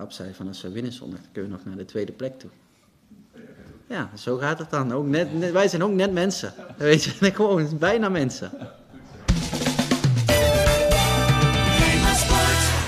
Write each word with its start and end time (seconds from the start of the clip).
Opzij 0.00 0.34
van 0.34 0.48
als 0.48 0.62
we 0.62 0.70
winnen 0.70 0.92
zondag, 0.92 1.20
dan 1.20 1.28
kunnen 1.32 1.50
we 1.50 1.56
nog 1.56 1.66
naar 1.66 1.76
de 1.76 1.84
tweede 1.84 2.12
plek 2.12 2.38
toe. 2.38 2.50
Ja, 3.88 4.10
zo 4.16 4.36
gaat 4.36 4.58
het 4.58 4.70
dan. 4.70 4.92
Ook 4.92 5.06
net, 5.06 5.34
net- 5.38 5.52
wij 5.52 5.68
zijn 5.68 5.82
ook 5.82 5.92
net 5.92 6.12
mensen. 6.12 6.54
Weet 6.76 7.02
je, 7.04 7.10
gewoon 7.34 7.78
bijna 7.78 8.08
mensen. 8.08 8.50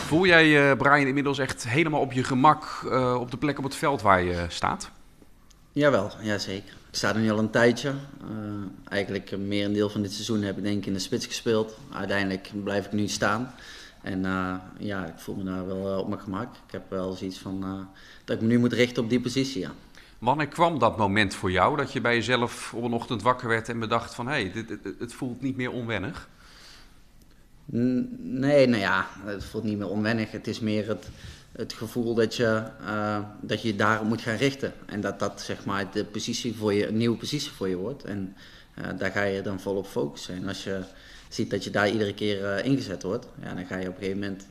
Voel 0.06 0.26
jij, 0.26 0.70
eh, 0.70 0.76
Brian, 0.76 1.06
inmiddels 1.06 1.38
echt 1.38 1.68
helemaal 1.68 2.00
op 2.00 2.12
je 2.12 2.24
gemak 2.24 2.64
eh, 2.90 3.16
op 3.20 3.30
de 3.30 3.36
plek 3.36 3.58
op 3.58 3.64
het 3.64 3.74
veld 3.74 4.02
waar 4.02 4.22
je 4.22 4.44
staat? 4.48 4.90
Jawel, 5.72 6.10
ja 6.20 6.38
zeker. 6.38 6.72
Ik 6.90 7.00
sta 7.00 7.14
er 7.14 7.20
nu 7.20 7.30
al 7.30 7.38
een 7.38 7.50
tijdje. 7.50 7.88
Eh, 7.88 8.26
eigenlijk 8.88 9.30
een 9.30 9.48
merendeel 9.48 9.90
van 9.90 10.02
dit 10.02 10.12
seizoen 10.12 10.42
heb 10.42 10.56
ik 10.56 10.62
denk 10.62 10.76
ik 10.78 10.86
in 10.86 10.92
de 10.92 10.98
spits 10.98 11.26
gespeeld. 11.26 11.78
Uiteindelijk 11.92 12.50
blijf 12.64 12.84
ik 12.86 12.92
nu 12.92 13.08
staan. 13.08 13.54
En 14.04 14.24
eh, 14.24 14.54
ja, 14.78 15.06
ik 15.06 15.18
voel 15.18 15.34
me 15.34 15.44
daar 15.44 15.66
wel 15.66 15.92
eh, 15.92 15.98
op 15.98 16.08
mijn 16.08 16.20
gemak. 16.20 16.54
Ik 16.66 16.72
heb 16.72 16.90
wel 16.90 17.12
zoiets 17.12 17.38
van 17.38 17.64
eh, 17.64 18.00
dat 18.24 18.36
ik 18.36 18.42
me 18.42 18.48
nu 18.48 18.58
moet 18.58 18.72
richten 18.72 19.02
op 19.02 19.10
die 19.10 19.20
positie. 19.20 19.60
Ja. 19.60 19.70
Wanneer 20.18 20.48
kwam 20.48 20.78
dat 20.78 20.96
moment 20.96 21.34
voor 21.34 21.50
jou 21.50 21.76
dat 21.76 21.92
je 21.92 22.00
bij 22.00 22.14
jezelf 22.14 22.74
op 22.74 22.82
een 22.82 22.92
ochtend 22.92 23.22
wakker 23.22 23.48
werd 23.48 23.68
en 23.68 23.78
bedacht 23.78 24.14
van 24.14 24.26
hé, 24.26 24.32
hey, 24.32 24.52
dit, 24.52 24.78
het 24.98 25.12
voelt 25.12 25.40
niet 25.40 25.56
meer 25.56 25.70
onwennig? 25.70 26.28
Nee, 27.64 28.66
nou 28.66 28.80
ja, 28.80 29.06
het 29.24 29.44
voelt 29.44 29.64
niet 29.64 29.78
meer 29.78 29.88
onwennig. 29.88 30.30
Het 30.30 30.46
is 30.46 30.60
meer 30.60 30.88
het, 30.88 31.08
het 31.56 31.72
gevoel 31.72 32.14
dat 32.14 32.36
je, 32.36 32.62
eh, 32.86 33.18
dat 33.40 33.62
je 33.62 33.76
daarop 33.76 34.06
moet 34.06 34.20
gaan 34.20 34.36
richten. 34.36 34.72
En 34.86 35.00
dat 35.00 35.18
dat 35.18 35.40
zeg 35.40 35.64
maar 35.64 35.90
de 35.92 36.04
positie 36.04 36.56
voor 36.56 36.72
je, 36.74 36.86
een 36.86 36.96
nieuwe 36.96 37.16
positie 37.16 37.50
voor 37.52 37.68
je 37.68 37.76
wordt. 37.76 38.04
En 38.04 38.36
eh, 38.74 38.84
daar 38.98 39.10
ga 39.10 39.22
je 39.22 39.42
dan 39.42 39.60
volop 39.60 39.86
focussen. 39.86 40.34
En 40.34 40.48
als 40.48 40.64
je 40.64 40.80
ziet 41.28 41.50
dat 41.50 41.64
je 41.64 41.70
daar 41.70 41.90
iedere 41.90 42.14
keer 42.14 42.44
eh, 42.44 42.64
ingezet 42.64 43.02
wordt, 43.02 43.26
ja, 43.42 43.54
dan 43.54 43.66
ga 43.66 43.76
je 43.76 43.88
op 43.88 43.96
een 43.96 44.02
gegeven 44.02 44.20
moment 44.20 44.46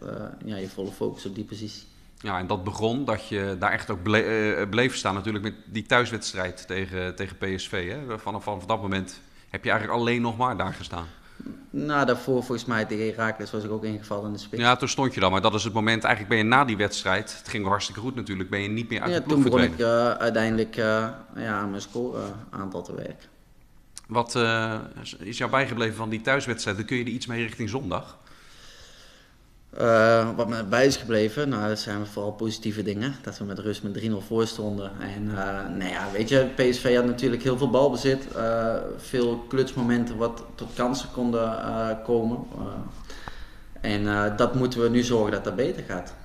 ja, 0.46 0.56
je 0.56 0.70
volle 0.70 0.92
focus 0.92 1.26
op 1.26 1.36
die 1.36 1.44
positie. 1.44 1.84
Ja, 2.24 2.40
en 2.40 2.48
dat 2.48 2.64
begon 2.64 3.06
dat 3.06 3.28
je 3.28 3.56
daar 3.60 3.72
echt 3.72 3.90
ook 3.90 4.04
ble- 4.04 4.18
eh, 4.18 4.70
bleef 4.70 4.96
staan 4.96 5.14
natuurlijk 5.14 5.44
met 5.44 5.54
die 5.66 5.86
thuiswedstrijd 5.86 6.68
tegen, 6.68 7.16
tegen 7.16 7.38
PSV. 7.38 7.90
Hè? 7.90 8.20
Vanaf, 8.20 8.44
vanaf 8.44 8.66
dat 8.66 8.82
moment 8.82 9.22
heb 9.50 9.64
je 9.64 9.70
eigenlijk 9.70 10.00
alleen 10.00 10.22
nog 10.22 10.38
maar 10.38 10.58
daar 10.58 10.74
gestaan. 10.74 11.08
Nou, 11.76 12.06
daarvoor 12.06 12.44
volgens 12.44 12.66
mij 12.66 12.86
tegen 12.86 13.06
Herakles 13.06 13.52
was 13.52 13.64
ik 13.64 13.72
ook 13.72 13.84
ingevallen 13.84 14.26
in 14.26 14.34
de 14.34 14.40
spits. 14.40 14.62
Ja, 14.62 14.76
toen 14.76 14.88
stond 14.88 15.14
je 15.14 15.20
dan, 15.20 15.32
maar 15.32 15.42
dat 15.42 15.54
is 15.54 15.64
het 15.64 15.74
moment, 15.74 16.04
eigenlijk 16.04 16.36
ben 16.36 16.44
je 16.44 16.56
na 16.56 16.66
die 16.66 16.78
wedstrijd, 16.78 17.38
het 17.38 17.48
ging 17.48 17.66
hartstikke 17.68 18.02
goed 18.02 18.16
natuurlijk, 18.16 18.50
ben 18.50 18.62
je 18.62 18.70
niet 18.70 18.90
meer 18.90 19.02
uit 19.02 19.12
Ja, 19.12 19.18
de 19.18 19.24
ploeg 19.24 19.42
toen 19.42 19.44
begon 19.44 19.64
ik 19.64 19.80
eh, 19.80 20.12
uiteindelijk 20.12 20.78
eh, 20.78 21.08
ja, 21.36 21.54
aan 21.54 21.70
mijn 21.70 21.82
score 21.82 22.18
eh, 22.18 22.60
aantal 22.60 22.82
te 22.82 22.96
werken. 22.96 23.32
Wat 24.08 24.36
eh, 24.36 24.80
is 25.20 25.38
jou 25.38 25.52
bijgebleven 25.52 25.96
van 25.96 26.10
die 26.10 26.22
thuiswedstrijd? 26.22 26.78
Dan 26.78 26.86
kun 26.86 26.98
je 26.98 27.04
er 27.04 27.10
iets 27.10 27.26
mee 27.26 27.44
richting 27.44 27.70
zondag. 27.70 28.18
Eh, 29.78 30.36
wat 30.36 30.50
me 30.50 30.64
bij 30.64 30.86
is 30.86 30.98
gebleven, 30.98 31.50
nou, 31.50 31.68
dat 31.68 31.80
zijn 31.80 32.06
vooral 32.06 32.32
positieve 32.32 32.84
dingen. 32.84 33.16
Dat 33.22 33.38
we 33.38 33.44
met 33.44 33.60
rust 33.60 33.84
met 33.84 33.94
3-0 33.94 34.22
voor 34.28 34.48
stonden. 34.48 34.92
En 35.00 35.30
eh, 35.30 35.68
nou 35.70 35.90
ja, 35.90 36.12
weet 36.12 36.30
je, 36.30 36.50
PSV 36.56 36.96
had 36.96 37.06
natuurlijk 37.06 37.44
heel 37.44 37.58
veel 37.58 37.70
balbezit. 37.70 38.32
eh, 38.32 38.76
veel 38.98 39.38
klutsmomenten 39.38 40.18
wat 40.18 40.46
tot 40.56 40.74
kansen 40.74 41.12
konden 41.12 42.02
komen. 42.04 42.40
En 43.82 44.36
dat 44.38 44.56
moeten 44.56 44.82
we 44.82 44.90
nu 44.90 45.02
zorgen 45.02 45.32
dat 45.32 45.44
dat 45.44 45.56
beter 45.56 45.84
gaat. 45.84 46.16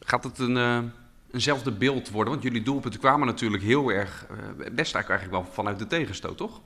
Gaat 0.00 0.24
het 0.24 0.38
een, 0.38 0.92
eenzelfde 1.30 1.72
beeld 1.72 2.10
worden? 2.10 2.32
Want 2.32 2.44
jullie 2.44 2.62
doelpunten 2.62 3.00
kwamen 3.00 3.26
natuurlijk 3.26 3.62
heel 3.62 3.90
erg, 3.90 4.26
best 4.72 4.94
eigenlijk 4.94 5.30
wel 5.30 5.46
vanuit 5.52 5.78
de 5.78 5.86
tegenstoot, 5.86 6.36
toch? 6.36 6.60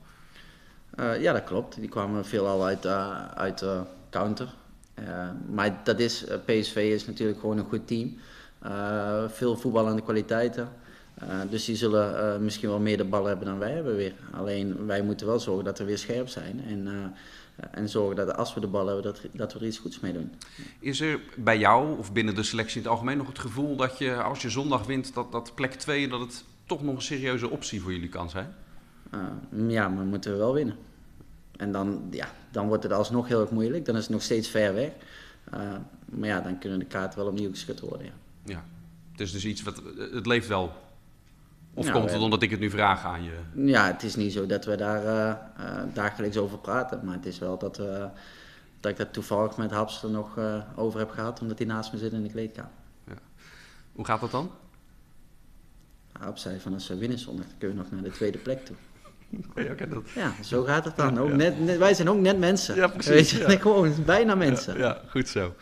Ja, 0.97 1.33
dat 1.33 1.45
klopt. 1.45 1.81
Die 1.81 1.89
kwamen 1.89 2.27
veelal 2.27 2.65
uit, 2.65 2.87
uit 3.35 3.65
counter. 4.11 4.55
Eh, 4.95 5.29
maar 5.51 5.81
dat 5.85 5.99
is, 5.99 6.25
eh, 6.25 6.37
PSV 6.45 6.77
is 6.77 7.07
natuurlijk 7.07 7.41
gewoon 7.41 7.59
een 7.59 7.69
goed 7.69 7.87
team. 7.87 8.17
Eh, 8.59 9.25
veel 9.29 9.57
voetballende 9.57 10.03
kwaliteiten. 10.03 10.69
Dus 11.51 11.65
die 11.65 11.77
zullen 11.77 12.45
misschien 12.45 12.69
wel 12.69 12.79
meer 12.79 12.97
de 12.97 13.05
ballen 13.05 13.29
hebben 13.29 13.47
dan 13.47 13.59
wij 13.59 13.73
hebben 13.73 13.97
weer. 13.97 14.13
Alleen 14.33 14.87
wij 14.87 15.03
moeten 15.03 15.27
wel 15.27 15.41
zorgen 15.41 15.65
dat 15.65 15.79
we 15.79 15.85
weer 15.85 15.99
scherp 15.99 16.29
zijn. 16.29 16.65
En, 16.65 17.13
en 17.71 17.89
zorgen 17.89 18.17
dat 18.17 18.37
als 18.37 18.55
we 18.55 18.61
de 18.61 18.67
bal 18.67 18.87
hebben, 18.87 19.05
dat, 19.05 19.21
dat 19.33 19.53
we 19.53 19.59
er 19.59 19.67
iets 19.67 19.79
goeds 19.79 20.01
mee 20.01 20.13
doen. 20.13 20.33
Is 20.81 21.01
er 21.01 21.21
bij 21.37 21.59
jou 21.59 21.99
of 21.99 22.13
binnen 22.13 22.35
de 22.35 22.43
selectie 22.43 22.77
in 22.77 22.83
het 22.83 22.91
algemeen 22.91 23.17
nog 23.17 23.27
het 23.27 23.39
gevoel 23.39 23.77
dat 23.77 23.99
je 23.99 24.23
als 24.23 24.43
je 24.43 24.51
zondag 24.51 24.87
wint, 24.87 25.15
dat, 25.15 25.33
dat 25.33 25.55
plek 25.55 25.73
2, 25.73 26.09
dat 26.09 26.21
het 26.21 26.45
toch 26.67 26.83
nog 26.83 26.95
een 26.95 27.03
serieuze 27.03 27.51
optie 27.51 27.81
voor 27.81 27.93
jullie 27.93 28.09
kan 28.09 28.31
zijn? 28.31 28.55
Ja, 29.67 29.89
maar 29.89 30.05
moeten 30.05 30.33
we 30.33 30.39
wel 30.39 30.55
winnen. 30.55 30.77
En 31.59 31.73
dan, 31.73 32.09
ja, 32.11 32.29
dan 32.51 32.67
wordt 32.67 32.83
het 32.83 32.93
alsnog 32.93 33.29
heel 33.29 33.41
erg 33.41 33.51
moeilijk. 33.51 33.85
Dan 33.85 33.97
is 33.97 34.03
het 34.03 34.11
nog 34.11 34.23
steeds 34.23 34.49
ver 34.49 34.75
weg. 34.75 34.91
Eh, 35.51 35.61
maar 36.05 36.29
ja, 36.29 36.41
dan 36.41 36.59
kunnen 36.59 36.79
de 36.79 36.85
kaarten 36.85 37.19
wel 37.19 37.29
opnieuw 37.29 37.51
geschud 37.51 37.81
worden. 37.81 38.07
Ja. 38.07 38.13
Ja. 38.45 38.65
Het 39.13 39.21
is 39.21 39.33
dus 39.33 39.45
iets 39.45 39.63
wat, 39.63 39.83
het 40.13 40.27
leeft 40.27 40.49
wel. 40.49 40.73
Of 41.75 41.87
Ja, 41.87 41.93
komt 41.93 42.11
het 42.11 42.21
omdat 42.21 42.43
ik 42.43 42.51
het 42.51 42.61
nu 42.61 42.71
vraag 42.71 43.05
aan 43.05 43.23
je? 43.23 43.39
Ja, 43.55 43.87
het 43.87 44.03
is 44.03 44.17
niet 44.17 44.33
zo 44.33 44.47
dat 44.47 44.65
we 44.65 44.77
daar 44.77 45.05
eh, 45.05 45.31
eh, 45.31 45.85
dagelijks 45.93 46.37
over 46.37 46.59
praten. 46.59 47.01
Maar 47.05 47.15
het 47.15 47.27
is 47.27 47.39
wel 47.39 47.59
dat, 47.59 47.77
we, 47.77 48.09
dat 48.81 48.91
ik 48.91 48.97
dat 48.97 49.13
toevallig 49.13 49.57
met 49.57 49.71
Haps 49.71 50.03
er 50.03 50.11
nog 50.11 50.39
eh, 50.39 50.63
over 50.77 50.99
heb 50.99 51.11
gehad. 51.11 51.41
Omdat 51.41 51.59
hij 51.59 51.67
naast 51.67 51.93
me 51.93 51.99
zit 51.99 52.13
in 52.13 52.23
de 52.23 52.31
kleedkamer. 52.31 52.71
Hoe 53.93 54.05
gaat 54.05 54.21
dat 54.21 54.31
dan? 54.31 54.51
Haps 56.13 56.43
zei 56.43 56.61
van 56.61 56.75
als 56.75 56.89
we 56.89 56.97
winnen 56.97 57.19
zondag, 57.19 57.47
dan 57.47 57.59
kunnen 57.59 57.77
we 57.77 57.83
nog 57.83 57.93
naar 57.93 58.03
de 58.03 58.17
tweede 58.17 58.39
plek 58.39 58.65
toe. 58.65 58.77
Ja, 59.31 59.73
oké, 59.73 59.89
dat, 59.89 60.03
Ja, 60.15 60.33
zo 60.43 60.63
gaat 60.63 60.85
het 60.85 60.97
dan. 60.97 61.19
Ook 61.19 61.33
net, 61.33 61.61
net- 61.61 61.79
wij 61.79 61.95
zijn 61.95 62.09
ook 62.09 62.19
net 62.21 62.39
mensen. 62.39 62.77
Ja, 62.77 62.87
precies, 62.89 63.11
Weet 63.13 63.31
je, 63.31 63.39
ja. 63.39 63.59
gewoon 63.61 63.95
bijna 64.05 64.35
mensen. 64.35 64.79
Ja, 64.79 65.01
goed 65.11 65.29
zo. 65.29 65.55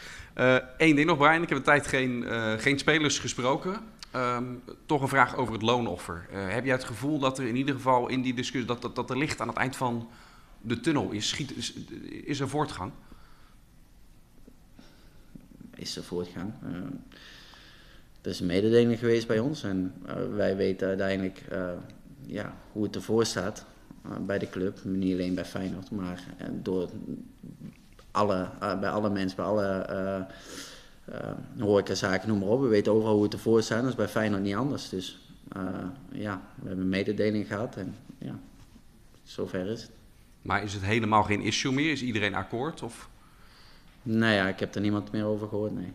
Eén 0.79 0.97
ding 0.97 1.07
nog, 1.07 1.19
Brian. 1.19 1.43
Ik 1.43 1.49
heb 1.49 1.59
een 1.59 1.65
tijd 1.65 1.87
geen, 1.87 2.25
eh, 2.25 2.53
geen 2.53 2.79
spelers 2.79 3.19
gesproken. 3.19 3.77
Ehm, 4.11 4.45
toch 4.87 5.03
een 5.03 5.09
vraag 5.09 5.37
over 5.37 5.53
het 5.53 5.63
loonoffer. 5.63 6.27
Eh, 6.33 6.49
heb 6.49 6.65
jij 6.65 6.75
het 6.75 6.85
gevoel 6.85 7.19
dat 7.19 7.39
er 7.39 7.47
in 7.47 7.57
ieder 7.57 7.75
geval 7.75 8.09
in 8.09 8.23
die 8.23 8.35
discussie... 8.35 8.69
dat, 8.69 8.83
dat, 8.83 8.95
dat 8.95 9.11
er 9.11 9.19
licht 9.19 9.41
aan 9.41 9.49
het 9.49 9.57
eind 9.57 9.77
van 9.77 10.09
de 10.61 10.81
tunnel 10.81 11.11
is? 11.11 11.29
Schiet, 11.29 11.57
is, 11.57 11.75
is 12.25 12.41
er 12.41 12.49
voortgang? 12.49 12.93
is 15.75 15.97
er 15.97 16.05
voortgang. 16.05 16.53
Eh 16.63 16.71
er 18.27 18.33
is 18.33 18.41
een 18.41 18.47
mededeling 18.47 18.99
geweest 18.99 19.27
bij 19.27 19.39
ons 19.39 19.63
en 19.63 19.95
eh, 20.07 20.15
wij 20.35 20.57
weten 20.57 20.89
uiteindelijk 20.89 21.43
eh, 21.51 21.71
ja, 22.27 22.55
hoe 22.73 22.85
het 22.85 22.95
ervoor 22.95 23.27
staat 23.27 23.65
eh, 24.05 24.17
bij 24.27 24.39
de 24.39 24.49
club. 24.49 24.85
Niet 24.85 25.13
alleen 25.13 25.35
bij 25.35 25.45
Feyenoord, 25.45 25.91
maar 25.91 26.25
eh, 26.39 26.47
door 26.53 26.91
alle, 28.11 28.49
eh, 28.61 28.81
bij 28.81 28.91
alle 28.91 29.11
mensen, 29.11 29.37
bij 29.37 29.47
alle 29.47 29.67
eh, 29.67 31.33
horecazaken, 31.59 32.29
noem 32.29 32.39
maar 32.39 32.49
op. 32.49 32.61
We 32.61 32.67
weten 32.67 32.93
overal 32.93 33.15
hoe 33.15 33.23
het 33.23 33.33
ervoor 33.33 33.63
staat, 33.63 33.81
dat 33.81 33.91
is 33.91 33.97
bij 33.97 34.09
Feyenoord 34.09 34.43
niet 34.43 34.55
anders. 34.55 34.89
Dus 34.89 35.21
ja, 36.13 36.43
we 36.55 36.67
hebben 36.67 36.85
een 36.85 36.91
mededeling 36.91 37.47
gehad 37.47 37.77
en 37.77 37.95
ja, 38.19 38.39
zover 39.23 39.67
is 39.67 39.83
het. 39.83 39.91
Maar 40.43 40.63
is 40.63 40.73
het 40.73 40.83
helemaal 40.83 41.23
geen 41.23 41.41
issue 41.41 41.73
meer? 41.73 41.91
Is 41.91 42.03
iedereen 42.03 42.35
akkoord? 42.35 42.83
Of... 42.83 43.09
Nou 44.03 44.33
ja, 44.33 44.49
ik 44.49 44.61
heb 44.61 44.75
er 44.75 44.81
niemand 44.81 45.13
meer 45.13 45.25
over 45.25 45.49
gehoord, 45.49 45.75
nee. 45.75 45.93